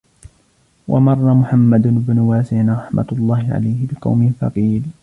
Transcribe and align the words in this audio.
وَمَرَّ 0.87 1.33
مُحَمَّدُ 1.33 1.81
بْنُ 1.87 2.19
وَاسِعٍ 2.19 2.65
رَحْمَةُ 2.85 3.05
اللَّهِ 3.11 3.53
عَلَيْهِ 3.53 3.87
بِقَوْمٍ 3.87 4.33
فَقِيلَ 4.41 4.83